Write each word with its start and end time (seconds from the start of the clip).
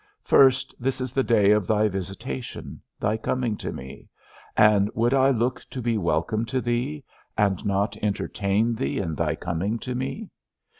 First, 0.23 0.73
this 0.79 0.99
is 0.99 1.13
the 1.13 1.21
day 1.21 1.51
of 1.51 1.67
thy 1.67 1.87
visitation, 1.87 2.81
thy 2.99 3.17
coming 3.17 3.55
to 3.57 3.71
me; 3.71 4.09
and 4.57 4.89
would 4.95 5.13
I 5.13 5.29
look 5.29 5.63
to 5.69 5.79
be 5.79 5.95
welcome 5.99 6.43
to 6.45 6.59
thee, 6.59 7.03
and 7.37 7.63
not 7.67 7.95
entertain 7.97 8.73
thee 8.73 8.97
in 8.97 9.13
thy 9.13 9.35
coming 9.35 9.77
to 9.77 9.93
me? 9.93 10.31